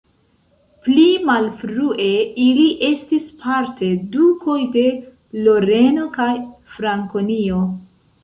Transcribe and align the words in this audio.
Pli 0.85 1.01
malfrue 1.25 2.07
ili 2.45 2.63
estis 2.87 3.27
parte 3.43 3.91
dukoj 4.15 4.57
de 4.77 4.85
Loreno 5.49 6.07
kaj 6.19 6.31
Frankonio. 6.79 7.63